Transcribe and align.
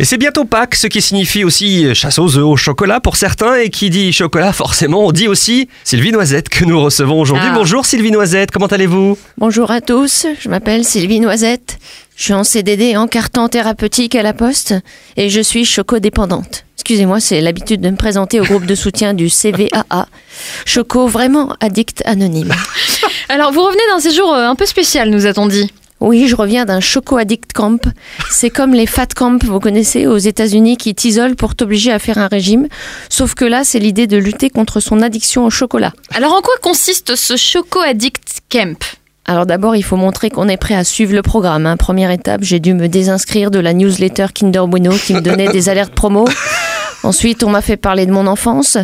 Et 0.00 0.04
c'est 0.04 0.16
bientôt 0.16 0.44
Pâques, 0.44 0.74
ce 0.74 0.88
qui 0.88 1.00
signifie 1.00 1.44
aussi 1.44 1.94
chasse 1.94 2.18
aux 2.18 2.36
œufs 2.36 2.44
au 2.44 2.56
chocolat 2.56 2.98
pour 2.98 3.14
certains. 3.14 3.54
Et 3.58 3.70
qui 3.70 3.90
dit 3.90 4.12
chocolat, 4.12 4.52
forcément, 4.52 5.06
on 5.06 5.12
dit 5.12 5.28
aussi 5.28 5.68
Sylvie 5.84 6.10
Noisette 6.10 6.48
que 6.48 6.64
nous 6.64 6.80
recevons 6.80 7.20
aujourd'hui. 7.20 7.46
Ah. 7.48 7.54
Bonjour 7.54 7.86
Sylvie 7.86 8.10
Noisette, 8.10 8.50
comment 8.50 8.66
allez-vous? 8.66 9.16
Bonjour 9.38 9.70
à 9.70 9.80
tous, 9.80 10.26
je 10.40 10.48
m'appelle 10.48 10.84
Sylvie 10.84 11.20
Noisette. 11.20 11.78
Je 12.16 12.24
suis 12.24 12.32
en 12.32 12.42
CDD 12.42 12.96
en 12.96 13.06
carton 13.06 13.46
thérapeutique 13.46 14.16
à 14.16 14.24
la 14.24 14.32
poste 14.32 14.74
et 15.16 15.30
je 15.30 15.40
suis 15.40 15.64
chocodépendante. 15.64 16.64
Excusez-moi, 16.76 17.20
c'est 17.20 17.40
l'habitude 17.40 17.80
de 17.80 17.90
me 17.90 17.96
présenter 17.96 18.40
au 18.40 18.44
groupe 18.44 18.66
de 18.66 18.74
soutien 18.74 19.14
du 19.14 19.28
CVAA. 19.30 20.08
Choco 20.64 21.06
vraiment 21.06 21.54
addict 21.60 22.02
anonyme. 22.04 22.52
Alors, 23.28 23.52
vous 23.52 23.62
revenez 23.62 23.82
d'un 23.92 24.00
séjour 24.00 24.34
euh, 24.34 24.48
un 24.48 24.56
peu 24.56 24.66
spécial, 24.66 25.08
nous 25.08 25.24
a-t-on 25.26 25.46
dit? 25.46 25.70
Oui, 26.04 26.28
je 26.28 26.36
reviens 26.36 26.66
d'un 26.66 26.80
Choco 26.80 27.16
Addict 27.16 27.54
Camp. 27.54 27.78
C'est 28.30 28.50
comme 28.50 28.74
les 28.74 28.84
Fat 28.86 29.06
Camp, 29.16 29.42
vous 29.42 29.58
connaissez, 29.58 30.06
aux 30.06 30.18
États-Unis 30.18 30.76
qui 30.76 30.94
t'isolent 30.94 31.34
pour 31.34 31.54
t'obliger 31.54 31.92
à 31.92 31.98
faire 31.98 32.18
un 32.18 32.28
régime. 32.28 32.68
Sauf 33.08 33.34
que 33.34 33.46
là, 33.46 33.64
c'est 33.64 33.78
l'idée 33.78 34.06
de 34.06 34.18
lutter 34.18 34.50
contre 34.50 34.80
son 34.80 35.00
addiction 35.00 35.46
au 35.46 35.50
chocolat. 35.50 35.94
Alors, 36.12 36.34
en 36.34 36.42
quoi 36.42 36.56
consiste 36.60 37.16
ce 37.16 37.36
Choco 37.38 37.80
Addict 37.80 38.40
Camp? 38.52 38.76
Alors 39.24 39.46
d'abord, 39.46 39.74
il 39.76 39.82
faut 39.82 39.96
montrer 39.96 40.28
qu'on 40.28 40.48
est 40.48 40.58
prêt 40.58 40.74
à 40.74 40.84
suivre 40.84 41.14
le 41.14 41.22
programme. 41.22 41.64
hein. 41.64 41.78
Première 41.78 42.10
étape, 42.10 42.42
j'ai 42.42 42.60
dû 42.60 42.74
me 42.74 42.88
désinscrire 42.88 43.50
de 43.50 43.58
la 43.58 43.72
newsletter 43.72 44.26
Kinder 44.34 44.66
Bueno 44.68 44.92
qui 44.92 45.14
me 45.14 45.22
donnait 45.22 45.48
des 45.48 45.70
alertes 45.70 45.94
promo. 45.94 46.28
Ensuite, 47.02 47.42
on 47.42 47.48
m'a 47.48 47.62
fait 47.62 47.78
parler 47.78 48.04
de 48.04 48.12
mon 48.12 48.26
enfance. 48.26 48.76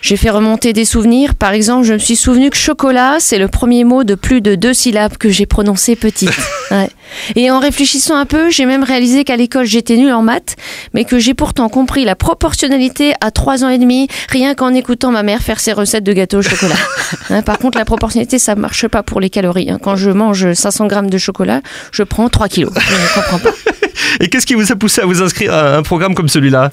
J'ai 0.00 0.16
fait 0.16 0.30
remonter 0.30 0.72
des 0.72 0.84
souvenirs. 0.84 1.34
Par 1.34 1.50
exemple, 1.50 1.84
je 1.84 1.94
me 1.94 1.98
suis 1.98 2.14
souvenu 2.14 2.50
que 2.50 2.56
chocolat, 2.56 3.16
c'est 3.18 3.38
le 3.38 3.48
premier 3.48 3.82
mot 3.82 4.04
de 4.04 4.14
plus 4.14 4.40
de 4.40 4.54
deux 4.54 4.74
syllabes 4.74 5.16
que 5.16 5.30
j'ai 5.30 5.46
prononcé 5.46 5.96
petite. 5.96 6.30
Ouais. 6.70 6.88
Et 7.36 7.50
en 7.50 7.58
réfléchissant 7.60 8.16
un 8.16 8.26
peu, 8.26 8.50
j'ai 8.50 8.66
même 8.66 8.82
réalisé 8.84 9.24
qu'à 9.24 9.36
l'école, 9.36 9.64
j'étais 9.64 9.96
nulle 9.96 10.12
en 10.12 10.22
maths, 10.22 10.56
mais 10.92 11.04
que 11.04 11.18
j'ai 11.18 11.34
pourtant 11.34 11.68
compris 11.68 12.04
la 12.04 12.14
proportionnalité 12.14 13.14
à 13.20 13.30
trois 13.30 13.64
ans 13.64 13.68
et 13.68 13.78
demi, 13.78 14.08
rien 14.28 14.54
qu'en 14.54 14.74
écoutant 14.74 15.10
ma 15.10 15.22
mère 15.22 15.40
faire 15.42 15.60
ses 15.60 15.72
recettes 15.72 16.04
de 16.04 16.12
gâteaux 16.12 16.38
au 16.38 16.42
chocolat. 16.42 16.74
Hein, 17.30 17.40
par 17.42 17.58
contre, 17.58 17.78
la 17.78 17.84
proportionnalité, 17.86 18.38
ça 18.38 18.54
marche 18.54 18.86
pas 18.88 19.02
pour 19.02 19.20
les 19.20 19.30
calories. 19.30 19.70
hein. 19.70 19.78
Quand 19.82 19.96
je 19.96 20.10
mange 20.10 20.52
500 20.52 20.86
grammes 20.86 21.08
de 21.10 21.16
chocolat, 21.18 21.60
je 21.92 22.02
prends 22.02 22.28
3 22.28 22.48
kilos. 22.48 22.72
Je 22.74 22.94
ne 22.94 23.14
comprends 23.14 23.38
pas. 23.38 23.50
Et 24.20 24.28
qu'est-ce 24.28 24.44
qui 24.46 24.54
vous 24.54 24.70
a 24.72 24.76
poussé 24.76 25.00
à 25.02 25.06
vous 25.06 25.22
inscrire 25.22 25.52
à 25.54 25.76
un 25.76 25.82
programme 25.82 26.14
comme 26.14 26.28
celui-là? 26.28 26.70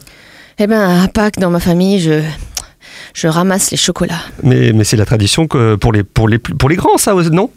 Eh 0.59 0.67
ben, 0.67 1.03
à 1.03 1.07
Pâques, 1.07 1.39
dans 1.39 1.49
ma 1.49 1.59
famille, 1.59 1.99
je, 1.99 2.21
je 3.13 3.27
ramasse 3.27 3.71
les 3.71 3.77
chocolats. 3.77 4.19
Mais, 4.43 4.71
mais 4.73 4.83
c'est 4.83 4.97
la 4.97 5.05
tradition 5.05 5.47
que 5.47 5.75
pour 5.75 5.91
les, 5.93 6.03
pour, 6.03 6.27
les, 6.27 6.37
pour 6.39 6.69
les 6.69 6.75
grands, 6.75 6.97
ça, 6.97 7.13
non? 7.13 7.49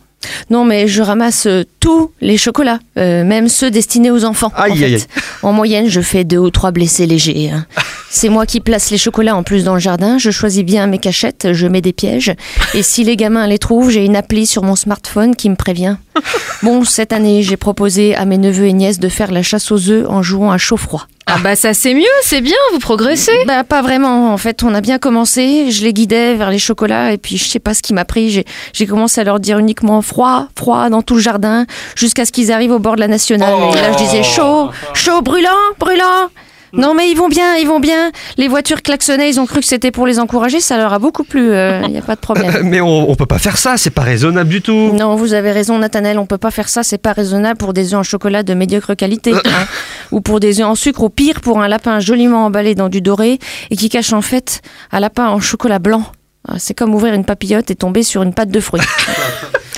Non, 0.50 0.64
mais 0.64 0.88
je 0.88 1.02
ramasse 1.02 1.47
euh, 1.47 1.62
tous 1.80 2.11
les 2.20 2.36
chocolats, 2.36 2.80
euh, 2.97 3.24
même 3.24 3.48
ceux 3.48 3.70
destinés 3.70 4.11
aux 4.11 4.25
enfants. 4.25 4.52
Aïe, 4.56 4.72
en, 4.72 4.75
fait. 4.77 4.84
aïe, 4.84 4.94
aïe. 4.94 5.05
en 5.42 5.52
moyenne, 5.52 5.88
je 5.88 6.00
fais 6.00 6.25
deux 6.25 6.38
ou 6.38 6.50
trois 6.50 6.70
blessés 6.72 7.06
légers. 7.06 7.50
hein. 7.50 7.66
C'est 8.11 8.31
moi 8.31 8.47
qui 8.47 8.61
place 8.61 8.91
les 8.91 8.98
chocolats 8.98 9.37
en 9.37 9.42
plus 9.42 9.64
dans 9.64 9.75
le 9.75 9.81
jardin. 9.81 10.19
Je 10.19 10.31
choisis 10.31 10.64
bien 10.64 10.87
mes 10.87 10.98
cachettes, 10.98 11.53
je 11.53 11.67
mets 11.67 11.83
des 11.83 11.92
pièges. 11.92 12.33
Et 12.75 12.83
si 12.83 13.05
les 13.05 13.17
gamins 13.17 13.47
les 13.47 13.59
trouvent, 13.59 13.91
j'ai 13.91 14.05
une 14.05 14.17
appli 14.17 14.47
sur 14.47 14.62
mon 14.62 14.77
smartphone 14.77 15.37
qui 15.37 15.50
me 15.50 15.56
prévient. 15.56 15.97
Bon, 16.65 16.83
cette 16.83 17.12
année, 17.12 17.45
j'ai 17.45 17.56
proposé 17.56 18.17
à 18.17 18.25
mes 18.25 18.37
neveux 18.37 18.67
et 18.67 18.73
nièces 18.73 18.98
de 18.98 19.09
faire 19.09 19.31
la 19.31 19.45
chasse 19.45 19.70
aux 19.70 19.91
œufs 19.91 20.06
en 20.09 20.23
jouant 20.23 20.50
à 20.50 20.59
chaud-froid. 20.59 21.06
Ah 21.31 21.37
bah 21.41 21.55
ça 21.55 21.75
c'est 21.75 21.92
mieux, 21.92 22.06
c'est 22.23 22.41
bien, 22.41 22.56
vous 22.73 22.78
progressez. 22.78 23.45
Bah 23.47 23.62
pas 23.62 23.83
vraiment. 23.83 24.33
En 24.33 24.39
fait, 24.39 24.65
on 24.65 24.75
a 24.75 24.81
bien 24.81 24.98
commencé. 24.98 25.70
Je 25.70 25.84
les 25.84 25.93
guidais 25.93 26.34
vers 26.34 26.50
les 26.50 26.59
chocolats 26.59 27.12
et 27.12 27.19
puis 27.19 27.37
je 27.37 27.45
sais 27.45 27.59
pas 27.59 27.75
ce 27.75 27.83
qui 27.83 27.93
m'a 27.93 28.06
pris. 28.06 28.45
J'ai, 28.72 28.87
commencé 28.87 29.20
à 29.20 29.25
leur 29.25 29.39
dire 29.39 29.59
uniquement 29.59 30.00
froid, 30.00 30.48
froid 30.56 30.89
dans 30.89 31.03
tout 31.03 31.15
le 31.15 31.20
jardin 31.20 31.67
jusqu'à 31.95 32.25
ce 32.25 32.33
qu'ils 32.33 32.50
arrivent 32.50 32.72
au 32.72 32.78
bord 32.78 32.97
de 32.97 33.00
la 33.00 33.09
nationale. 33.09 33.55
Et 33.72 33.81
là, 33.81 33.93
je 33.93 33.98
disais 33.98 34.22
chaud, 34.22 34.70
chaud, 34.95 35.20
brûlant, 35.20 35.50
brûlant. 35.78 36.31
Non 36.72 36.94
mais 36.94 37.11
ils 37.11 37.16
vont 37.16 37.28
bien, 37.28 37.56
ils 37.56 37.66
vont 37.66 37.80
bien. 37.80 38.11
Les 38.36 38.48
voitures 38.48 38.83
klaxonnaient, 38.83 39.28
ils 39.30 39.41
ont 39.41 39.47
cru 39.47 39.61
que 39.61 39.66
c'était 39.66 39.91
pour 39.91 40.06
les 40.06 40.19
encourager. 40.19 40.61
Ça 40.61 40.77
leur 40.77 40.92
a 40.92 40.98
beaucoup 40.98 41.25
plu. 41.25 41.47
Il 41.84 41.91
n'y 41.91 41.98
a 41.98 42.02
pas 42.02 42.14
de 42.14 42.20
problème. 42.20 42.62
Mais 42.64 42.80
on, 42.80 43.10
on 43.10 43.14
peut 43.14 43.27
pas 43.27 43.38
faire 43.38 43.56
ça, 43.56 43.77
c'est 43.77 43.91
pas 43.91 44.02
raisonnable 44.02 44.50
du 44.50 44.62
tout. 44.62 44.93
Non, 44.93 45.16
vous 45.16 45.34
avez 45.34 45.53
raison, 45.53 45.78
Nathanaël, 45.78 46.19
on 46.19 46.26
peut 46.26 46.38
pas 46.38 46.50
faire 46.50 46.69
ça, 46.69 46.82
c'est 46.82 46.98
pas 46.98 47.12
raisonnable 47.12 47.59
pour 47.59 47.72
des 47.72 47.94
œufs 47.94 48.00
en 48.00 48.03
chocolat 48.03 48.43
de 48.43 48.54
médiocre 48.54 48.94
qualité. 48.94 49.32
hein. 49.44 49.66
Ou 50.10 50.20
pour 50.20 50.41
des 50.41 50.60
œufs 50.60 50.66
en 50.66 50.75
sucre, 50.75 51.03
au 51.03 51.09
pire 51.09 51.41
pour 51.41 51.60
un 51.60 51.69
lapin 51.69 52.00
joliment 52.00 52.47
emballé 52.47 52.75
dans 52.75 52.88
du 52.88 53.00
doré 53.00 53.38
et 53.70 53.76
qui 53.76 53.88
cache 53.88 54.12
en 54.12 54.22
fait 54.22 54.60
un 54.93 55.00
lapin 55.00 55.28
en 55.28 55.41
chocolat 55.41 55.78
blanc. 55.78 56.04
Ah, 56.48 56.54
C'est 56.59 56.75
comme 56.75 56.94
ouvrir 56.94 57.14
une 57.14 57.25
papillote 57.25 57.70
et 57.70 57.75
tomber 57.75 58.03
sur 58.03 58.22
une 58.22 58.32
pâte 58.32 58.50
de 58.50 58.60
fruits. 58.60 58.81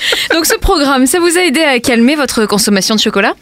Donc 0.33 0.47
ce 0.47 0.57
programme, 0.59 1.07
ça 1.07 1.21
vous 1.21 1.37
a 1.37 1.43
aidé 1.43 1.61
à 1.61 1.79
calmer 1.81 2.17
votre 2.17 2.47
consommation 2.47 2.95
de 2.95 3.01
chocolat? 3.01 3.35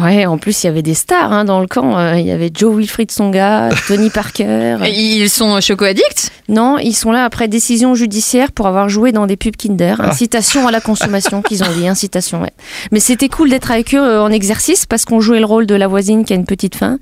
Ouais, 0.00 0.26
en 0.26 0.38
plus 0.38 0.62
il 0.62 0.66
y 0.66 0.70
avait 0.70 0.82
des 0.82 0.94
stars 0.94 1.32
hein, 1.32 1.44
dans 1.44 1.60
le 1.60 1.66
camp. 1.68 1.96
Euh, 1.96 2.18
Il 2.18 2.26
y 2.26 2.32
avait 2.32 2.50
Joe 2.52 2.76
Wilfried 2.76 3.10
Songa, 3.12 3.68
Tony 3.86 4.10
Parker. 4.10 4.78
Et 4.84 4.90
Ils 4.90 5.30
sont 5.30 5.60
Choco 5.60 5.84
Addicts 5.84 6.32
Non, 6.48 6.78
ils 6.78 6.92
sont 6.94 7.10
là 7.10 7.24
après 7.24 7.48
décision 7.48 7.94
judiciaire 7.94 8.52
pour 8.52 8.66
avoir 8.66 8.88
joué 8.88 9.12
dans 9.12 9.26
des 9.26 9.36
pubs 9.36 9.56
Kinder. 9.56 9.96
Incitation 10.00 10.68
à 10.68 10.70
la 10.70 10.80
consommation 10.80 11.40
qu'ils 11.42 11.64
ont 11.64 11.72
dit, 11.78 11.88
incitation, 11.88 12.42
ouais. 12.42 12.50
Mais 12.92 13.00
c'était 13.00 13.28
cool 13.28 13.48
d'être 13.50 13.70
avec 13.70 13.94
eux 13.94 13.98
euh, 13.98 14.22
en 14.22 14.30
exercice 14.30 14.84
parce 14.86 15.04
qu'on 15.06 15.20
jouait 15.20 15.40
le 15.40 15.46
rôle 15.46 15.66
de 15.66 15.74
la 15.74 15.86
voisine 15.88 16.24
qui 16.24 16.32
a 16.32 16.36
une 16.36 16.44
petite 16.44 16.74
faim 16.76 16.98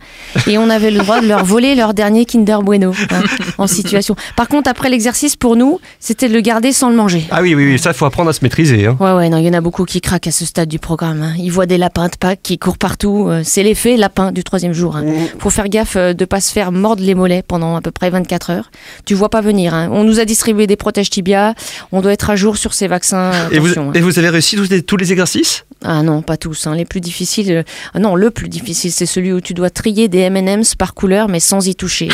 et 0.46 0.58
on 0.58 0.70
avait 0.70 0.90
le 0.90 0.98
droit 1.00 1.20
de 1.20 1.26
leur 1.26 1.44
voler 1.44 1.74
leur 1.74 1.92
dernier 1.94 2.24
Kinder 2.24 2.58
Bueno 2.62 2.92
hein, 3.10 3.22
en 3.58 3.66
situation. 3.66 4.14
Par 4.36 4.48
contre, 4.48 4.70
après 4.70 4.88
l'exercice, 4.90 5.34
pour 5.36 5.56
nous, 5.56 5.80
c'était 5.98 6.28
de 6.28 6.34
le 6.34 6.40
garder 6.40 6.72
sans 6.72 6.88
le 6.90 6.96
manger. 6.96 7.24
Ah 7.30 7.42
oui, 7.42 7.54
oui, 7.54 7.66
oui, 7.66 7.78
ça, 7.78 7.92
faut 7.92 8.04
apprendre 8.06 8.30
à 8.30 8.32
se 8.32 8.40
maîtriser. 8.42 8.86
Hein. 8.86 8.96
Ouais, 9.00 9.12
ouais, 9.12 9.28
non, 9.28 9.38
il 9.38 9.44
y 9.44 9.48
en 9.48 9.54
a 9.54 9.60
beaucoup 9.60 9.84
qui 9.84 10.00
craquent 10.00 10.28
à 10.28 10.32
ce 10.32 10.44
stade 10.44 10.68
du 10.68 10.78
programme. 10.78 11.22
hein. 11.22 11.34
Ils 11.38 11.50
voient 11.50 11.66
des 11.66 11.78
lapins 11.78 12.06
de 12.08 12.16
Pâques 12.16 12.40
qui 12.42 12.58
courent 12.58 12.78
partout. 12.78 13.26
euh, 13.28 13.42
C'est 13.44 13.62
l'effet 13.64 13.96
lapin 13.96 14.30
du 14.30 14.44
troisième 14.44 14.72
jour. 14.72 14.96
hein. 14.96 15.04
Faut 15.40 15.50
faire 15.50 15.68
gaffe 15.68 15.96
euh, 15.96 16.12
de 16.14 16.24
pas 16.24 16.40
se 16.40 16.52
faire 16.52 16.70
mordre 16.70 17.02
les 17.02 17.14
mollets 17.16 17.42
pendant 17.42 17.74
à 17.76 17.80
peu 17.80 17.90
près 17.90 18.08
24 18.10 18.50
heures. 18.50 18.70
Tu 19.04 19.14
vois 19.14 19.30
pas 19.32 19.40
venir. 19.40 19.74
hein. 19.74 19.88
On 19.90 20.04
nous 20.04 20.20
a 20.20 20.24
distribué 20.24 20.68
des 20.68 20.76
protèges 20.76 21.10
tibia. 21.10 21.54
On 21.90 22.00
doit 22.02 22.12
être 22.12 22.30
à 22.30 22.36
jour 22.36 22.56
sur 22.56 22.72
ces 22.74 22.86
vaccins. 22.86 23.32
Et 23.50 23.58
vous, 23.58 23.66
Attention, 23.66 23.88
hein. 23.88 23.92
et 23.94 24.00
vous 24.00 24.18
avez 24.20 24.28
réussi 24.28 24.54
tous 24.54 24.70
les, 24.70 24.82
tous 24.82 24.96
les 24.96 25.10
exercices? 25.10 25.64
Ah 25.84 26.02
non, 26.04 26.22
pas 26.22 26.36
tous. 26.36 26.68
hein. 26.68 26.76
Les 26.76 26.84
plus 26.84 27.00
difficiles. 27.00 27.50
euh, 27.50 27.62
ah 27.94 27.98
non, 27.98 28.14
le 28.14 28.30
plus 28.30 28.48
difficile, 28.48 28.92
c'est 28.92 29.06
celui 29.06 29.32
où 29.32 29.40
tu 29.40 29.54
dois 29.54 29.70
trier 29.70 30.06
des 30.06 30.20
M&M's 30.20 30.76
par 30.76 30.94
couleur, 30.94 31.26
mais 31.28 31.40
sans 31.40 31.66
y 31.66 31.74
toucher. 31.74 32.08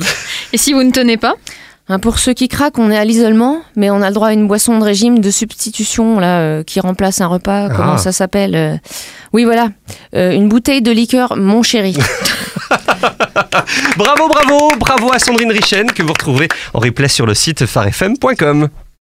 Et 0.54 0.56
si 0.56 0.72
vous 0.72 0.82
ne 0.82 0.90
tenez 0.90 1.16
pas? 1.18 1.34
Hein, 1.92 1.98
pour 1.98 2.20
ceux 2.20 2.34
qui 2.34 2.46
craquent, 2.46 2.78
on 2.78 2.88
est 2.92 2.96
à 2.96 3.04
l'isolement, 3.04 3.62
mais 3.74 3.90
on 3.90 4.00
a 4.00 4.08
le 4.08 4.14
droit 4.14 4.28
à 4.28 4.32
une 4.32 4.46
boisson 4.46 4.78
de 4.78 4.84
régime 4.84 5.18
de 5.18 5.30
substitution 5.30 6.20
là 6.20 6.38
euh, 6.40 6.62
qui 6.62 6.78
remplace 6.78 7.20
un 7.20 7.26
repas. 7.26 7.68
Comment 7.68 7.94
Ah. 7.94 7.98
ça 7.98 8.12
s'appelle 8.12 8.54
euh, 8.54 8.76
Oui, 9.32 9.42
voilà, 9.44 9.70
Euh, 10.14 10.30
une 10.30 10.48
bouteille 10.48 10.82
de 10.82 10.92
liqueur, 10.92 11.36
mon 11.36 11.64
chéri. 11.64 11.96
Bravo, 13.96 14.28
bravo, 14.28 14.72
bravo 14.78 15.12
à 15.12 15.18
Sandrine 15.18 15.52
Richen 15.52 15.90
que 15.92 16.02
vous 16.02 16.12
retrouverez 16.12 16.48
en 16.74 16.80
replay 16.80 17.08
sur 17.08 17.26
le 17.26 17.34
site 17.34 17.66
farfm.com. 17.66 18.68